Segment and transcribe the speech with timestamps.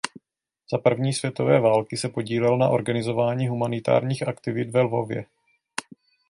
[0.71, 5.25] Za první světové války se podílel na organizování humanitárních aktivit ve Lvově.